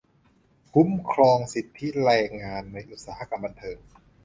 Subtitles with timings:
[0.71, 3.79] -คุ้มครองสิทธิแรงงานในอุตสาหกรรมบันเทิง